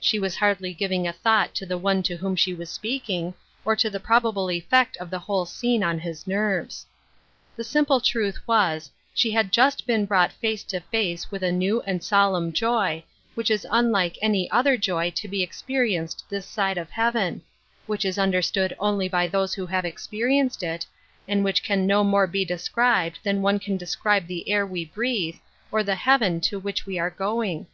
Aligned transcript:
She 0.00 0.18
was 0.18 0.34
hardly 0.34 0.72
giving 0.72 1.06
a 1.06 1.12
thought 1.12 1.54
to 1.56 1.66
the 1.66 1.76
one 1.76 2.02
to 2.04 2.16
whom 2.16 2.36
she 2.36 2.54
was 2.54 2.70
speak 2.70 3.10
ing, 3.10 3.34
or 3.66 3.76
to 3.76 3.90
the 3.90 4.00
probable 4.00 4.48
effect 4.50 4.96
of 4.96 5.10
the 5.10 5.16
entire 5.18 5.44
scene 5.44 5.84
on 5.84 5.98
his 5.98 6.26
nerves. 6.26 6.86
The 7.54 7.64
simple 7.64 8.00
truth 8.00 8.38
was, 8.48 8.90
she 9.12 9.30
had 9.32 9.52
just 9.52 9.86
been 9.86 10.06
brought 10.06 10.32
face 10.32 10.64
to 10.72 10.80
face 10.80 11.30
with 11.30 11.42
a 11.42 11.52
new 11.52 11.82
and 11.82 12.02
solemn 12.02 12.50
joy, 12.50 13.04
which 13.34 13.50
is 13.50 13.66
unlike 13.70 14.16
any 14.22 14.50
other 14.50 14.78
joy 14.78 15.10
to 15.10 15.28
be 15.28 15.46
experi 15.46 15.98
enced 16.00 16.26
this 16.30 16.46
side 16.46 16.78
of 16.78 16.88
heaven; 16.88 17.42
which 17.86 18.06
is 18.06 18.18
understood 18.18 18.74
only 18.78 19.06
by 19.06 19.26
those 19.26 19.52
who 19.52 19.66
have 19.66 19.84
experienced 19.84 20.62
it, 20.62 20.86
and 21.28 21.44
which 21.44 21.62
can 21.62 21.86
no 21.86 22.02
more 22.02 22.26
be 22.26 22.42
described 22.42 23.18
than 23.22 23.42
one 23.42 23.58
can 23.58 23.76
describe 23.76 24.28
the 24.28 24.48
air 24.48 24.66
we 24.66 24.86
breathe, 24.86 25.36
or 25.70 25.82
the 25.84 25.94
heaven 25.96 26.40
to 26.40 26.58
which 26.58 26.86
we 26.86 26.98
are 26.98 27.10
going. 27.10 27.66